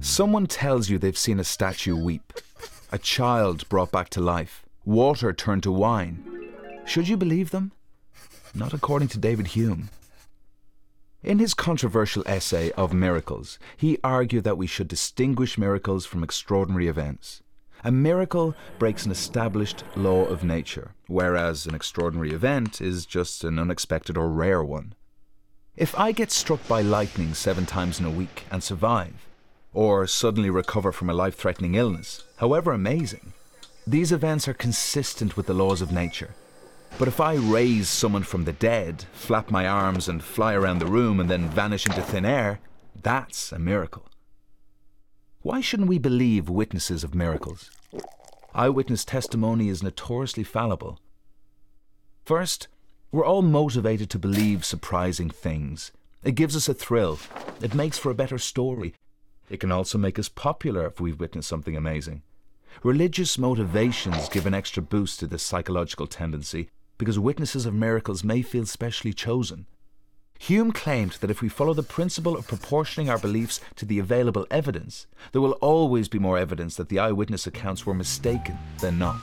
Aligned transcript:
Someone 0.00 0.48
tells 0.48 0.90
you 0.90 0.98
they've 0.98 1.16
seen 1.16 1.38
a 1.38 1.44
statue 1.44 1.94
weep, 1.94 2.32
a 2.90 2.98
child 2.98 3.68
brought 3.68 3.92
back 3.92 4.08
to 4.10 4.20
life, 4.20 4.64
water 4.84 5.32
turned 5.32 5.62
to 5.62 5.70
wine. 5.70 6.24
Should 6.84 7.06
you 7.06 7.16
believe 7.16 7.50
them? 7.50 7.70
Not 8.54 8.72
according 8.72 9.08
to 9.08 9.18
David 9.18 9.48
Hume. 9.48 9.90
In 11.22 11.38
his 11.38 11.54
controversial 11.54 12.24
essay 12.26 12.72
of 12.72 12.92
miracles, 12.92 13.58
he 13.76 13.98
argued 14.02 14.42
that 14.44 14.58
we 14.58 14.66
should 14.66 14.88
distinguish 14.88 15.56
miracles 15.56 16.04
from 16.04 16.24
extraordinary 16.24 16.88
events. 16.88 17.42
A 17.84 17.92
miracle 17.92 18.56
breaks 18.80 19.06
an 19.06 19.12
established 19.12 19.84
law 19.94 20.24
of 20.24 20.42
nature, 20.42 20.94
whereas 21.06 21.64
an 21.64 21.76
extraordinary 21.76 22.32
event 22.32 22.80
is 22.80 23.06
just 23.06 23.44
an 23.44 23.56
unexpected 23.56 24.16
or 24.16 24.28
rare 24.28 24.64
one. 24.64 24.94
If 25.76 25.96
I 25.96 26.10
get 26.10 26.32
struck 26.32 26.66
by 26.66 26.82
lightning 26.82 27.34
seven 27.34 27.66
times 27.66 28.00
in 28.00 28.06
a 28.06 28.10
week 28.10 28.46
and 28.50 28.64
survive, 28.64 29.28
or 29.72 30.08
suddenly 30.08 30.50
recover 30.50 30.90
from 30.90 31.08
a 31.08 31.14
life 31.14 31.36
threatening 31.36 31.76
illness, 31.76 32.24
however 32.38 32.72
amazing, 32.72 33.32
these 33.86 34.10
events 34.10 34.48
are 34.48 34.54
consistent 34.54 35.36
with 35.36 35.46
the 35.46 35.54
laws 35.54 35.80
of 35.80 35.92
nature. 35.92 36.34
But 36.98 37.06
if 37.06 37.20
I 37.20 37.34
raise 37.34 37.88
someone 37.88 38.24
from 38.24 38.44
the 38.44 38.52
dead, 38.52 39.04
flap 39.12 39.52
my 39.52 39.68
arms 39.68 40.08
and 40.08 40.20
fly 40.20 40.54
around 40.54 40.80
the 40.80 40.86
room 40.86 41.20
and 41.20 41.30
then 41.30 41.48
vanish 41.48 41.86
into 41.86 42.02
thin 42.02 42.24
air, 42.24 42.58
that's 43.00 43.52
a 43.52 43.58
miracle. 43.60 44.08
Why 45.48 45.62
shouldn't 45.62 45.88
we 45.88 45.96
believe 45.96 46.50
witnesses 46.50 47.02
of 47.04 47.14
miracles? 47.14 47.70
Eyewitness 48.54 49.02
testimony 49.02 49.70
is 49.70 49.82
notoriously 49.82 50.44
fallible. 50.44 51.00
First, 52.26 52.68
we're 53.10 53.24
all 53.24 53.40
motivated 53.40 54.10
to 54.10 54.18
believe 54.18 54.62
surprising 54.62 55.30
things. 55.30 55.90
It 56.22 56.34
gives 56.34 56.54
us 56.54 56.68
a 56.68 56.74
thrill. 56.74 57.18
It 57.62 57.74
makes 57.74 57.96
for 57.96 58.10
a 58.10 58.14
better 58.14 58.36
story. 58.36 58.92
It 59.48 59.58
can 59.58 59.72
also 59.72 59.96
make 59.96 60.18
us 60.18 60.28
popular 60.28 60.84
if 60.84 61.00
we've 61.00 61.18
witnessed 61.18 61.48
something 61.48 61.78
amazing. 61.78 62.20
Religious 62.82 63.38
motivations 63.38 64.28
give 64.28 64.44
an 64.44 64.52
extra 64.52 64.82
boost 64.82 65.18
to 65.20 65.26
this 65.26 65.42
psychological 65.42 66.06
tendency 66.06 66.68
because 66.98 67.18
witnesses 67.18 67.64
of 67.64 67.72
miracles 67.72 68.22
may 68.22 68.42
feel 68.42 68.66
specially 68.66 69.14
chosen. 69.14 69.64
Hume 70.38 70.72
claimed 70.72 71.12
that 71.20 71.30
if 71.30 71.42
we 71.42 71.48
follow 71.48 71.74
the 71.74 71.82
principle 71.82 72.36
of 72.36 72.46
proportioning 72.46 73.10
our 73.10 73.18
beliefs 73.18 73.60
to 73.76 73.84
the 73.84 73.98
available 73.98 74.46
evidence, 74.50 75.06
there 75.32 75.40
will 75.40 75.58
always 75.60 76.08
be 76.08 76.18
more 76.18 76.38
evidence 76.38 76.76
that 76.76 76.88
the 76.88 76.98
eyewitness 76.98 77.46
accounts 77.46 77.84
were 77.84 77.94
mistaken 77.94 78.56
than 78.80 78.98
not. 78.98 79.20